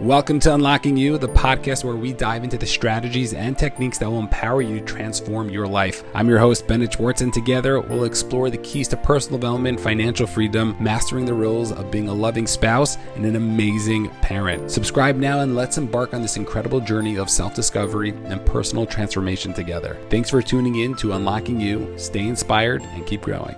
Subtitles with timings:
[0.00, 4.10] Welcome to Unlocking You, the podcast where we dive into the strategies and techniques that
[4.10, 6.02] will empower you to transform your life.
[6.14, 10.26] I'm your host, Bennett Schwartz, and together we'll explore the keys to personal development, financial
[10.26, 14.70] freedom, mastering the rules of being a loving spouse, and an amazing parent.
[14.70, 19.52] Subscribe now and let's embark on this incredible journey of self discovery and personal transformation
[19.52, 19.98] together.
[20.08, 21.92] Thanks for tuning in to Unlocking You.
[21.96, 23.54] Stay inspired and keep growing.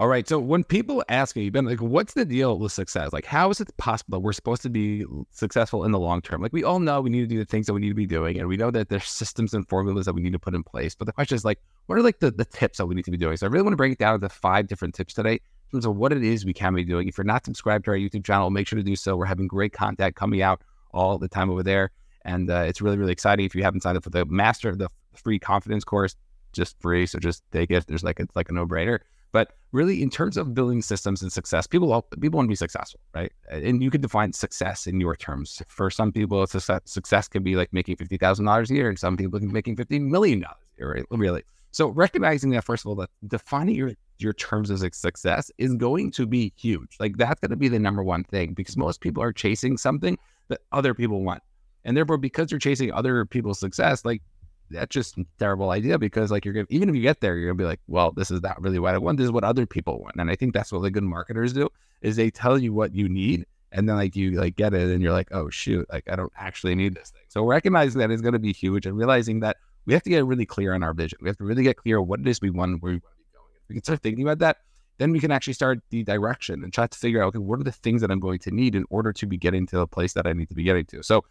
[0.00, 0.26] All right.
[0.26, 3.12] So when people ask me, Ben, like, what's the deal with success?
[3.12, 6.40] Like, how is it possible that we're supposed to be successful in the long term?
[6.40, 8.06] Like, we all know we need to do the things that we need to be
[8.06, 10.62] doing, and we know that there's systems and formulas that we need to put in
[10.62, 10.94] place.
[10.94, 13.10] But the question is, like, what are like the, the tips that we need to
[13.10, 13.36] be doing?
[13.36, 15.84] So I really want to break it down into five different tips today in terms
[15.84, 17.06] of what it is we can be doing.
[17.06, 19.18] If you're not subscribed to our YouTube channel, make sure to do so.
[19.18, 20.62] We're having great content coming out
[20.94, 21.90] all the time over there,
[22.24, 23.44] and uh, it's really, really exciting.
[23.44, 26.16] If you haven't signed up for the master, of the free confidence course,
[26.54, 27.86] just free, so just take it.
[27.86, 29.00] There's like it's like a no brainer.
[29.32, 33.00] But really, in terms of building systems and success, people people want to be successful,
[33.14, 33.32] right?
[33.48, 35.62] And you can define success in your terms.
[35.68, 38.98] For some people, success, success can be like making fifty thousand dollars a year, and
[38.98, 41.04] some people can be making fifty million dollars a year, right?
[41.10, 41.42] Really.
[41.72, 46.10] So recognizing that, first of all, that defining your your terms of success is going
[46.12, 46.96] to be huge.
[46.98, 50.18] Like that's going to be the number one thing because most people are chasing something
[50.48, 51.42] that other people want.
[51.84, 54.22] And therefore, because you're chasing other people's success, like
[54.70, 57.50] that's just a terrible idea because like you're gonna even if you get there, you're
[57.50, 59.18] gonna be like, well, this is not really what I want.
[59.18, 60.16] This is what other people want.
[60.16, 61.68] And I think that's what the good marketers do
[62.00, 65.02] is they tell you what you need and then like you like get it and
[65.02, 67.22] you're like, oh shoot, like I don't actually need this thing.
[67.28, 70.46] So recognizing that is gonna be huge and realizing that we have to get really
[70.46, 71.18] clear on our vision.
[71.22, 73.24] We have to really get clear what it is we want where we want to
[73.24, 73.46] be going.
[73.68, 74.58] We can start thinking about that,
[74.98, 77.64] then we can actually start the direction and try to figure out, okay, what are
[77.64, 80.12] the things that I'm going to need in order to be getting to the place
[80.12, 81.02] that I need to be getting to.
[81.02, 81.24] So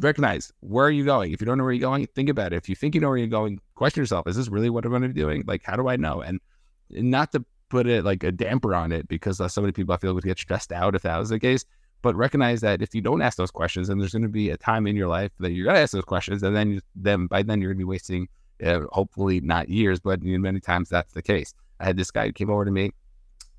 [0.00, 1.32] recognize where are you going?
[1.32, 2.56] If you don't know where you're going, think about it.
[2.56, 4.90] If you think you know where you're going, question yourself, is this really what I'm
[4.90, 5.44] going to be doing?
[5.46, 6.20] Like, how do I know?
[6.20, 6.40] And
[6.90, 9.98] not to put it like a damper on it because uh, so many people I
[9.98, 11.64] feel would get stressed out if that was the case.
[12.02, 14.56] But recognize that if you don't ask those questions, then there's going to be a
[14.56, 17.26] time in your life that you're going to ask those questions, and then you, then
[17.26, 18.28] by then you're going to be wasting,
[18.64, 21.54] uh, hopefully not years, but many times that's the case.
[21.80, 22.92] I had this guy who came over to me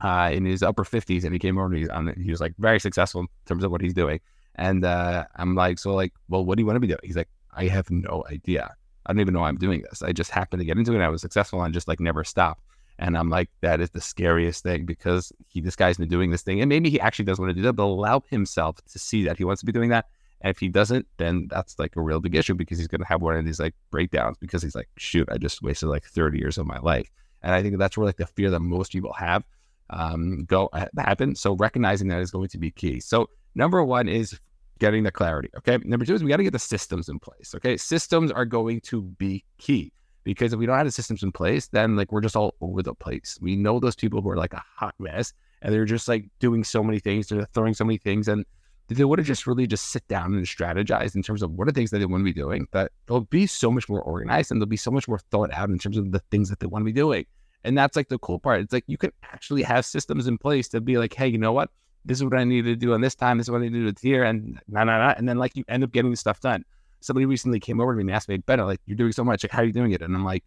[0.02, 2.14] uh, in his upper 50s, and he came over to me.
[2.24, 4.20] He was like very successful in terms of what he's doing,
[4.58, 7.00] and uh, I'm like, so like, well, what do you want to be doing?
[7.04, 8.74] He's like, I have no idea.
[9.06, 10.02] I don't even know I'm doing this.
[10.02, 10.96] I just happened to get into it.
[10.96, 12.62] And I was successful and just like never stopped.
[13.00, 16.42] And I'm like, that is the scariest thing because he, this guy's been doing this
[16.42, 19.24] thing, and maybe he actually does want to do that, but allow himself to see
[19.26, 20.06] that he wants to be doing that.
[20.42, 23.08] And if he doesn't, then that's like a real big issue because he's going to
[23.08, 26.38] have one of these like breakdowns because he's like, shoot, I just wasted like 30
[26.38, 27.10] years of my life.
[27.42, 29.44] And I think that's where like the fear that most people have
[29.90, 31.36] um, go happen.
[31.36, 33.00] So recognizing that is going to be key.
[33.00, 34.40] So number one is
[34.80, 35.50] getting the clarity.
[35.58, 35.78] Okay.
[35.84, 37.54] Number two is we got to get the systems in place.
[37.56, 37.78] Okay.
[37.78, 39.92] Systems are going to be key
[40.24, 42.84] because if we don't have the systems in place, then like we're just all over
[42.84, 43.38] the place.
[43.42, 46.64] We know those people who are like a hot mess and they're just like doing
[46.64, 48.28] so many things, they're throwing so many things.
[48.28, 48.46] And
[48.90, 51.72] they would have just really just sit down and strategize in terms of what are
[51.72, 54.52] the things that they want to be doing, that they'll be so much more organized
[54.52, 56.68] and they'll be so much more thought out in terms of the things that they
[56.68, 57.26] want to be doing.
[57.64, 58.62] And that's like the cool part.
[58.62, 61.52] It's like you can actually have systems in place to be like, hey, you know
[61.52, 61.70] what?
[62.08, 63.74] This is what I need to do on this time, this is what I need
[63.74, 65.14] to do here, and nah, nah, nah.
[65.18, 66.64] And then like you end up getting stuff done.
[67.02, 69.44] Somebody recently came over to me and asked me, "Better, like you're doing so much,
[69.44, 70.44] like how are you doing it?" And I'm like,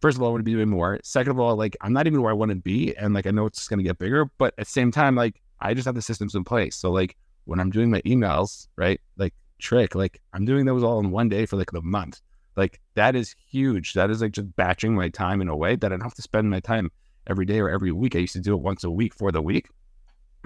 [0.00, 1.00] first of all, I want to be doing more.
[1.02, 3.30] Second of all, like I'm not even where I want to be, and like I
[3.30, 5.94] know it's going to get bigger, but at the same time, like I just have
[5.94, 6.76] the systems in place.
[6.76, 7.16] So like
[7.46, 11.30] when I'm doing my emails, right, like trick, like I'm doing those all in one
[11.30, 12.20] day for like the month.
[12.56, 13.94] Like that is huge.
[13.94, 16.22] That is like just batching my time in a way that I don't have to
[16.22, 16.90] spend my time
[17.26, 18.14] every day or every week.
[18.14, 19.70] I used to do it once a week for the week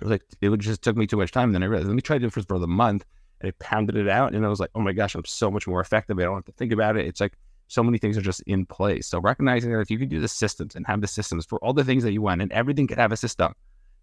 [0.00, 1.44] it like it just took me too much time.
[1.44, 3.04] And Then I realized let me try to do this for the month,
[3.40, 5.66] and I pounded it out, and I was like, oh my gosh, I'm so much
[5.66, 6.18] more effective.
[6.18, 7.06] I don't have to think about it.
[7.06, 7.34] It's like
[7.68, 9.06] so many things are just in place.
[9.06, 11.72] So recognizing that if you can do the systems and have the systems for all
[11.72, 13.52] the things that you want, and everything could have a system,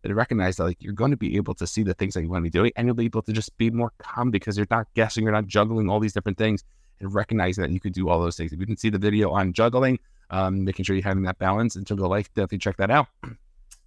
[0.04, 2.30] then recognize that like you're going to be able to see the things that you
[2.30, 4.68] want to be doing, and you'll be able to just be more calm because you're
[4.70, 6.64] not guessing, you're not juggling all these different things,
[7.00, 8.54] and recognizing that you could do all those things.
[8.54, 11.76] If you didn't see the video on juggling, um, making sure you're having that balance
[11.76, 13.08] terms of life, definitely check that out.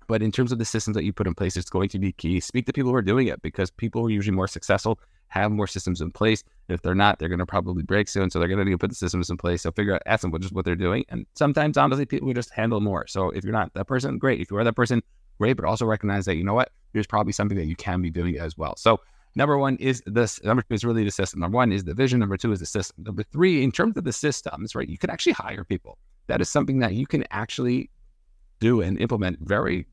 [0.09, 2.13] But in terms of the systems that you put in place, it's going to be
[2.13, 2.41] key.
[2.41, 4.99] Speak to people who are doing it because people who are usually more successful
[5.29, 6.43] have more systems in place.
[6.69, 8.31] If they're not, they're going to probably break soon.
[8.31, 9.63] So they're going to need to put the systems in place.
[9.63, 11.05] So figure out, ask them what just what they're doing.
[11.11, 13.07] And sometimes, honestly, people just handle more.
[13.07, 14.41] So if you're not that person, great.
[14.41, 15.03] If you are that person,
[15.39, 15.59] great.
[15.59, 18.39] But also recognize that, you know what, there's probably something that you can be doing
[18.39, 18.77] as well.
[18.77, 19.01] So
[19.35, 20.43] number one is this.
[20.43, 21.41] Number two is really the system.
[21.41, 22.19] Number one is the vision.
[22.19, 23.05] Number two is the system.
[23.05, 25.99] Number three, in terms of the systems, right, you can actually hire people.
[26.29, 27.91] That is something that you can actually
[28.59, 29.87] do and implement very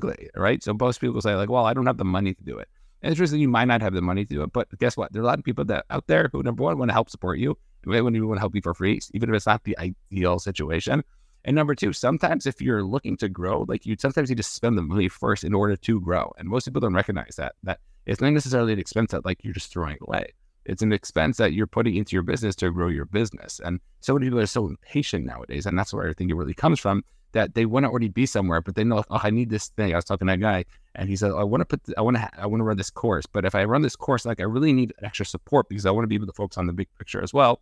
[0.00, 0.62] quickly, right?
[0.62, 2.68] So most people say like, well, I don't have the money to do it.
[3.02, 5.12] And that you might not have the money to do it, but guess what?
[5.12, 7.10] There are a lot of people that out there who number one want to help
[7.10, 10.38] support you, they want to help you for free, even if it's not the ideal
[10.38, 11.02] situation.
[11.44, 14.78] And number two, sometimes if you're looking to grow, like you sometimes you just spend
[14.78, 16.32] the money first in order to grow.
[16.38, 17.56] And most people don't recognize that.
[17.64, 20.32] That it's not necessarily an expense that like you're just throwing away.
[20.64, 23.60] It's an expense that you're putting into your business to grow your business.
[23.64, 25.66] And so many people are so impatient nowadays.
[25.66, 28.26] And that's where I think it really comes from that they want to already be
[28.26, 29.92] somewhere, but they know, oh, I need this thing.
[29.92, 30.64] I was talking to that guy
[30.94, 32.90] and he said, I want to put, I want to, I want to run this
[32.90, 33.26] course.
[33.26, 36.04] But if I run this course, like I really need extra support because I want
[36.04, 37.60] to be able to focus on the big picture as well.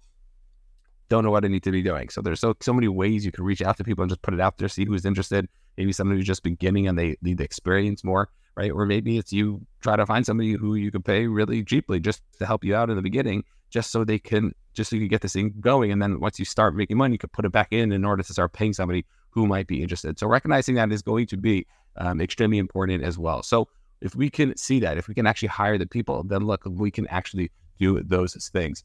[1.09, 2.09] Don't know what I need to be doing.
[2.09, 4.35] So there's so, so many ways you can reach out to people and just put
[4.35, 5.49] it out there, see who's interested.
[5.77, 8.73] Maybe somebody who's just beginning and they need the experience more right?
[8.73, 12.23] Or maybe it's you try to find somebody who you can pay really cheaply just
[12.39, 15.09] to help you out in the beginning, just so they can, just so you can
[15.09, 15.93] get this thing going.
[15.93, 18.23] And then once you start making money, you can put it back in in order
[18.23, 20.19] to start paying somebody who might be interested.
[20.19, 21.67] So recognizing that is going to be
[21.97, 23.43] um, extremely important as well.
[23.43, 23.69] So
[24.01, 26.91] if we can see that, if we can actually hire the people, then look, we
[26.91, 28.85] can actually do those things.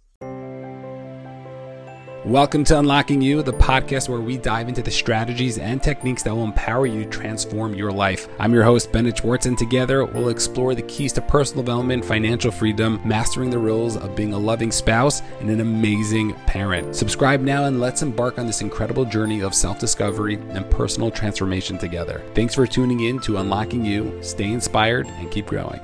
[2.26, 6.34] Welcome to Unlocking You, the podcast where we dive into the strategies and techniques that
[6.34, 8.28] will empower you to transform your life.
[8.40, 12.50] I'm your host, Bennett Schwartz, and together we'll explore the keys to personal development, financial
[12.50, 16.96] freedom, mastering the rules of being a loving spouse, and an amazing parent.
[16.96, 21.78] Subscribe now and let's embark on this incredible journey of self discovery and personal transformation
[21.78, 22.24] together.
[22.34, 24.18] Thanks for tuning in to Unlocking You.
[24.24, 25.80] Stay inspired and keep growing.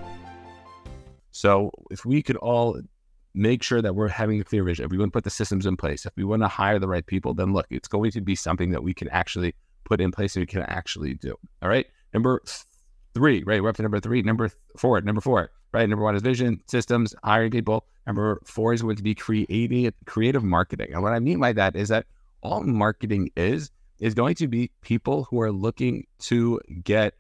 [1.30, 2.82] So, if we could all
[3.34, 4.86] make sure that we're having a clear vision.
[4.86, 6.88] If we want to put the systems in place, if we want to hire the
[6.88, 9.56] right people, then look, it's going to be something that we can actually
[9.86, 11.36] put in place and we can actually do.
[11.62, 11.88] All right.
[12.14, 12.42] Number
[13.14, 13.62] three, right?
[13.62, 14.22] We're up to number three.
[14.22, 15.88] Number four, number four, right?
[15.88, 17.86] Number one is vision, systems, hiring people.
[18.08, 20.94] Number four is going to be creating creative marketing.
[20.94, 22.06] And what I mean by that is that
[22.42, 27.14] all marketing is is going to be people who are looking to get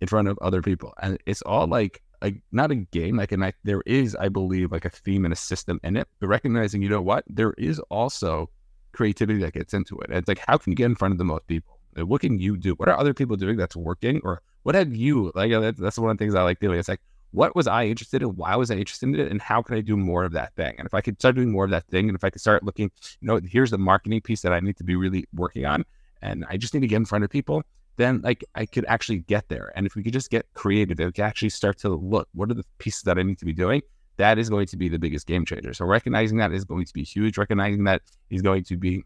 [0.00, 0.92] in front of other people.
[1.00, 4.72] And it's all like a, not a game like and I, there is i believe
[4.72, 7.24] like a theme and a system in it but recognizing you know what?
[7.28, 8.50] There is also
[8.92, 11.18] creativity that gets into it and it's like how can you get in front of
[11.18, 11.78] the most people?
[11.96, 12.74] What can you do?
[12.74, 14.20] What are other people doing that's working?
[14.22, 16.78] Or what have you like uh, that's, that's one of the things i like doing.
[16.78, 17.00] It's like
[17.32, 18.36] what was i interested in?
[18.36, 19.30] Why was i interested in it?
[19.30, 20.74] And how can i do more of that thing?
[20.78, 22.62] And if i could start doing more of that thing and if i could start
[22.62, 22.90] looking
[23.20, 25.84] you know here's the marketing piece that i need to be really working on
[26.22, 27.62] and i just need to get in front of people
[27.96, 29.72] then like I could actually get there.
[29.74, 32.54] And if we could just get creative, we could actually start to look, what are
[32.54, 33.82] the pieces that I need to be doing?
[34.18, 35.74] That is going to be the biggest game changer.
[35.74, 37.36] So recognizing that is going to be huge.
[37.36, 39.04] Recognizing that is going to be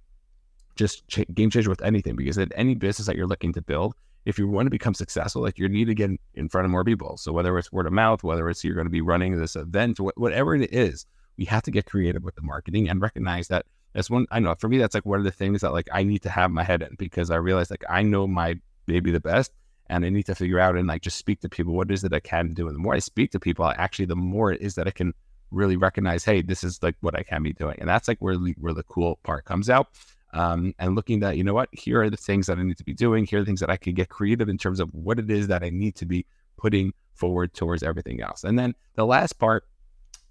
[0.77, 3.95] just ch- game changer with anything because at any business that you're looking to build,
[4.25, 6.85] if you want to become successful, like you need to get in front of more
[6.85, 7.17] people.
[7.17, 9.99] So whether it's word of mouth, whether it's you're going to be running this event,
[9.99, 14.11] whatever it is, we have to get creative with the marketing and recognize that that's
[14.11, 14.27] one.
[14.31, 16.31] I know for me, that's like one of the things that like I need to
[16.31, 18.57] have my head in because I realize like I know my
[18.91, 19.53] maybe the best.
[19.89, 21.75] And I need to figure out and like just speak to people.
[21.75, 22.67] What is it I can do?
[22.69, 25.15] And the more I speak to people, actually, the more it is that I can
[25.51, 27.77] really recognize, hey, this is like what I can be doing.
[27.81, 29.89] And that's like where the, where the cool part comes out.
[30.33, 32.85] Um, and looking that, you know what, here are the things that I need to
[32.85, 33.27] be doing.
[33.27, 35.49] Here are the things that I can get creative in terms of what it is
[35.49, 36.25] that I need to be
[36.57, 38.45] putting forward towards everything else.
[38.45, 39.65] And then the last part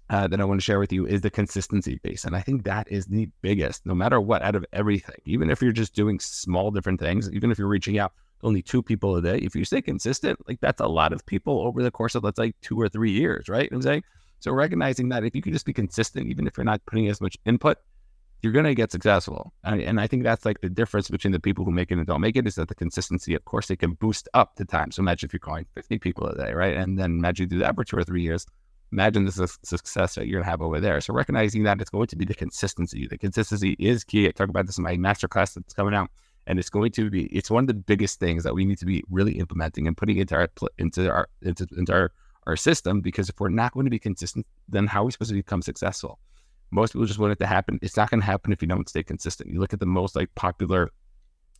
[0.08, 2.24] uh, that I want to share with you is the consistency piece.
[2.24, 5.60] And I think that is the biggest, no matter what, out of everything, even if
[5.60, 9.22] you're just doing small different things, even if you're reaching out only two people a
[9.22, 9.38] day.
[9.38, 12.38] If you stay consistent, like that's a lot of people over the course of let's
[12.38, 13.68] say two or three years, right?
[13.72, 14.02] I'm saying
[14.40, 17.20] so recognizing that if you can just be consistent, even if you're not putting as
[17.20, 17.76] much input,
[18.42, 19.52] you're gonna get successful.
[19.64, 22.06] And, and I think that's like the difference between the people who make it and
[22.06, 24.90] don't make it is that the consistency, of course, they can boost up the time.
[24.92, 26.74] So imagine if you're calling 50 people a day, right?
[26.74, 28.46] And then imagine you do that for two or three years.
[28.92, 31.02] Imagine the success that you're gonna have over there.
[31.02, 33.06] So recognizing that it's going to be the consistency.
[33.06, 34.26] The consistency is key.
[34.26, 36.10] I talk about this in my masterclass that's coming out
[36.50, 38.84] and it's going to be it's one of the biggest things that we need to
[38.84, 42.12] be really implementing and putting into our into our into, into our
[42.48, 45.30] our system because if we're not going to be consistent then how are we supposed
[45.30, 46.18] to become successful?
[46.72, 47.78] Most people just want it to happen.
[47.82, 49.50] It's not going to happen if you don't stay consistent.
[49.50, 50.90] You look at the most like popular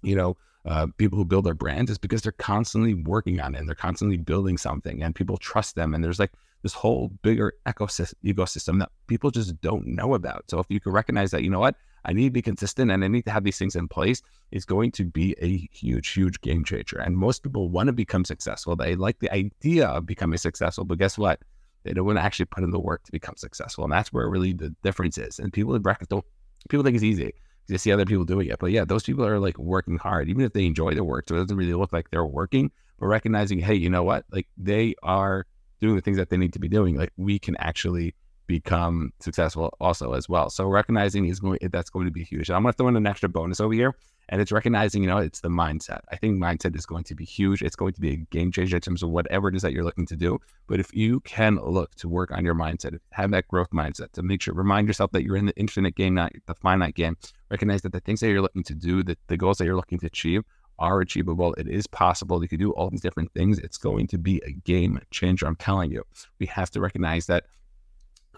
[0.03, 3.59] you know uh, people who build their brands is because they're constantly working on it
[3.59, 5.95] and they're constantly building something and people trust them.
[5.95, 6.33] And there's like
[6.63, 10.51] this whole bigger ecosystem ecosystem that people just don't know about.
[10.51, 13.05] So if you can recognize that you know what I need to be consistent and
[13.05, 16.41] I need to have these things in place is going to be a huge, huge
[16.41, 16.99] game changer.
[16.99, 18.77] And most people want to become successful.
[18.77, 21.41] They like the idea of becoming successful, but guess what?
[21.83, 23.85] They don't want to actually put in the work to become successful.
[23.85, 25.39] And that's where really the difference is.
[25.39, 26.25] And people in brackets don't,
[26.69, 27.33] people think it's easy.
[27.69, 28.59] They see other people doing it.
[28.59, 31.29] But yeah, those people are like working hard, even if they enjoy their work.
[31.29, 34.25] So it doesn't really look like they're working, but recognizing, hey, you know what?
[34.31, 35.47] Like they are
[35.81, 36.97] doing the things that they need to be doing.
[36.97, 38.15] Like we can actually
[38.51, 40.51] become successful also as well.
[40.51, 42.51] So recognizing is going that's going to be huge.
[42.51, 43.95] I'm going to throw in an extra bonus over here,
[44.29, 46.01] and it's recognizing you know it's the mindset.
[46.11, 47.63] I think mindset is going to be huge.
[47.63, 49.85] It's going to be a game changer in terms of whatever it is that you're
[49.85, 50.39] looking to do.
[50.67, 54.23] But if you can look to work on your mindset, have that growth mindset to
[54.23, 57.17] make sure remind yourself that you're in the infinite game, not the finite game.
[57.51, 60.01] Recognize that the things that you're looking to do, that the goals that you're looking
[60.01, 60.43] to achieve
[60.81, 61.53] are achievable.
[61.55, 62.43] It is possible.
[62.43, 63.59] You can do all these different things.
[63.59, 65.47] It's going to be a game changer.
[65.47, 66.03] I'm telling you.
[66.41, 67.45] We have to recognize that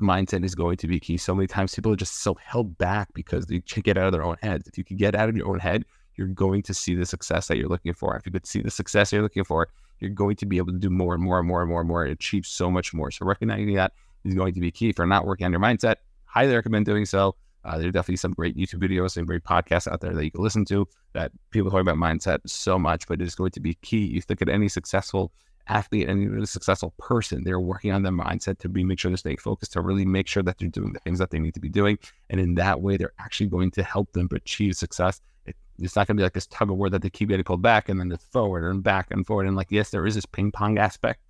[0.01, 1.17] mindset is going to be key.
[1.17, 4.13] So many times people are just so held back because they can't get out of
[4.13, 4.67] their own heads.
[4.69, 5.85] If you can get out of your own head,
[6.17, 8.17] you're going to see the success that you're looking for.
[8.17, 9.69] If you could see the success you're looking for,
[10.01, 11.89] you're going to be able to do more and more and more and more and
[11.89, 13.11] more and achieve so much more.
[13.11, 13.93] So recognizing that
[14.25, 14.93] is going to be key.
[14.93, 17.37] For not working on your mindset, highly recommend doing so.
[17.65, 20.31] Uh, there are definitely some great YouTube videos and great podcasts out there that you
[20.33, 23.61] can listen to that people talk about mindset so much, but it is going to
[23.61, 24.05] be key.
[24.05, 25.33] You think at any successful
[25.69, 29.11] athlete and even a successful person, they're working on their mindset to be make sure
[29.11, 31.55] they're staying focused, to really make sure that they're doing the things that they need
[31.55, 31.99] to be doing.
[32.31, 35.21] And in that way, they're actually going to help them achieve success.
[35.47, 37.45] It, it's not going to be like this tug of war that they keep getting
[37.45, 39.47] pulled back and then it's forward and back and forward.
[39.47, 41.21] And like, yes, there is this ping pong aspect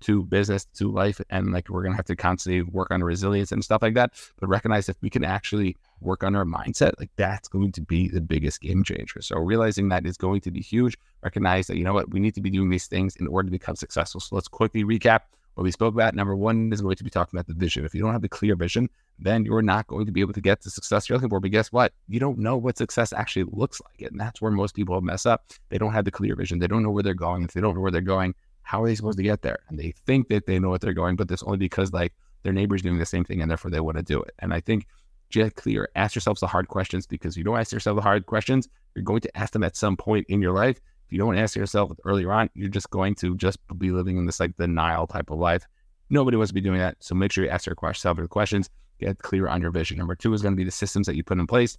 [0.00, 1.20] to business, to life.
[1.30, 4.12] And like we're gonna have to constantly work on resilience and stuff like that.
[4.38, 8.08] But recognize if we can actually work on our mindset, like that's going to be
[8.08, 9.20] the biggest game changer.
[9.20, 10.96] So realizing that is going to be huge.
[11.22, 13.50] Recognize that you know what we need to be doing these things in order to
[13.50, 14.20] become successful.
[14.20, 15.20] So let's quickly recap
[15.54, 16.14] what we spoke about.
[16.14, 17.84] Number one is going to be talking about the vision.
[17.84, 18.88] If you don't have the clear vision,
[19.18, 21.40] then you're not going to be able to get the success you're looking for.
[21.40, 21.92] But guess what?
[22.06, 24.08] You don't know what success actually looks like.
[24.08, 25.46] And that's where most people mess up.
[25.70, 26.60] They don't have the clear vision.
[26.60, 27.42] They don't know where they're going.
[27.42, 29.58] If they don't know where they're going, how are they supposed to get there?
[29.68, 32.12] And they think that they know what they're going, but that's only because like
[32.44, 34.34] their neighbor's doing the same thing and therefore they want to do it.
[34.38, 34.86] And I think
[35.30, 38.68] get clear, ask yourselves the hard questions because you don't ask yourself the hard questions,
[38.94, 40.80] you're going to ask them at some point in your life.
[41.06, 44.26] If you don't ask yourself earlier on, you're just going to just be living in
[44.26, 45.66] this like denial type of life.
[46.10, 46.96] Nobody wants to be doing that.
[47.00, 48.68] So make sure you ask yourself the questions,
[48.98, 49.98] get clear on your vision.
[49.98, 51.78] Number two is going to be the systems that you put in place.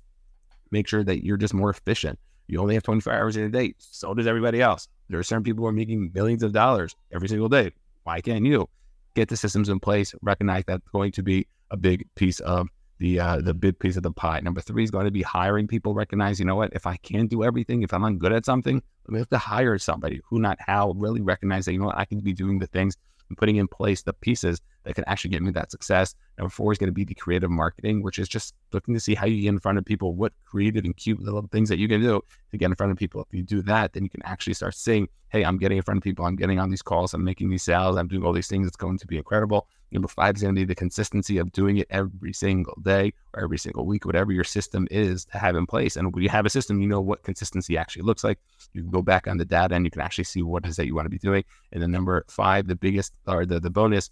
[0.71, 2.19] Make sure that you're just more efficient.
[2.47, 3.75] You only have 24 hours in a day.
[3.77, 4.87] So does everybody else.
[5.09, 7.71] There are certain people who are making millions of dollars every single day.
[8.03, 8.67] Why can't you
[9.15, 10.15] get the systems in place?
[10.21, 12.67] Recognize that's going to be a big piece of
[12.99, 14.39] the uh, the big piece of the pie.
[14.41, 15.93] Number three is going to be hiring people.
[15.93, 16.71] Recognize, you know what?
[16.73, 19.77] If I can't do everything, if I'm not good at something, we have to hire
[19.77, 20.91] somebody who, not how.
[20.91, 21.97] Really recognize that you know what?
[21.97, 22.95] I can be doing the things
[23.29, 26.15] and putting in place the pieces that can actually get me that success.
[26.37, 29.15] Number four is going to be the creative marketing, which is just looking to see
[29.15, 31.87] how you get in front of people, what creative and cute little things that you
[31.87, 33.21] can do to get in front of people.
[33.21, 35.99] If you do that, then you can actually start seeing, hey, I'm getting in front
[35.99, 38.47] of people, I'm getting on these calls, I'm making these sales, I'm doing all these
[38.47, 38.67] things.
[38.67, 39.67] It's going to be incredible.
[39.91, 43.43] Number five is going to be the consistency of doing it every single day or
[43.43, 45.95] every single week, whatever your system is to have in place.
[45.95, 48.39] And when you have a system, you know what consistency actually looks like.
[48.73, 50.85] You can go back on the data and you can actually see what is that
[50.85, 51.43] you want to be doing.
[51.71, 54.11] And then number five, the biggest or the, the bonus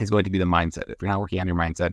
[0.00, 0.88] is going to be the mindset.
[0.88, 1.92] If you're not working on your mindset,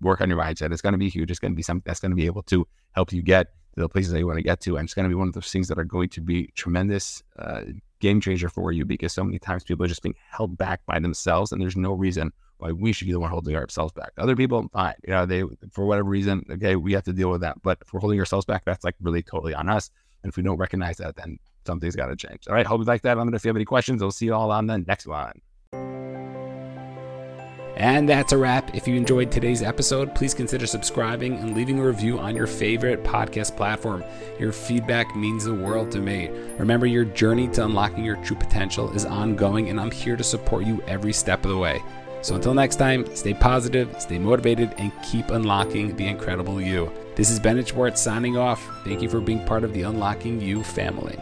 [0.00, 0.72] work on your mindset.
[0.72, 1.30] It's going to be huge.
[1.30, 3.80] It's going to be something that's going to be able to help you get to
[3.80, 4.76] the places that you want to get to.
[4.76, 7.22] And it's going to be one of those things that are going to be tremendous
[7.38, 7.62] uh,
[8.00, 10.98] game changer for you because so many times people are just being held back by
[10.98, 14.12] themselves and there's no reason why we should be the one holding ourselves back.
[14.18, 14.94] Other people, fine.
[15.06, 17.60] You know, they, for whatever reason, okay, we have to deal with that.
[17.62, 19.90] But if we're holding ourselves back, that's like really totally on us.
[20.22, 22.48] And if we don't recognize that, then something's got to change.
[22.48, 22.66] All right.
[22.66, 23.18] Hope you like that.
[23.18, 24.02] Let me know if you have any questions.
[24.02, 25.40] I'll see you all on the next one.
[27.76, 28.74] And that's a wrap.
[28.74, 33.04] If you enjoyed today's episode, please consider subscribing and leaving a review on your favorite
[33.04, 34.02] podcast platform.
[34.38, 36.30] Your feedback means the world to me.
[36.58, 40.64] Remember, your journey to unlocking your true potential is ongoing, and I'm here to support
[40.64, 41.82] you every step of the way.
[42.22, 46.90] So until next time, stay positive, stay motivated, and keep unlocking the incredible you.
[47.14, 48.66] This is Bennett Schwartz signing off.
[48.84, 51.18] Thank you for being part of the Unlocking You family.